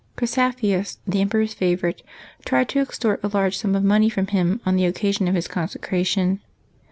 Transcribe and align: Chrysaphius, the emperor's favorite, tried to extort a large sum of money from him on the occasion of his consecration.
Chrysaphius, 0.17 0.97
the 1.05 1.21
emperor's 1.21 1.53
favorite, 1.53 2.01
tried 2.43 2.69
to 2.69 2.79
extort 2.79 3.19
a 3.23 3.27
large 3.27 3.59
sum 3.59 3.75
of 3.75 3.83
money 3.83 4.09
from 4.09 4.25
him 4.25 4.59
on 4.65 4.75
the 4.75 4.85
occasion 4.85 5.27
of 5.27 5.35
his 5.35 5.47
consecration. 5.47 6.39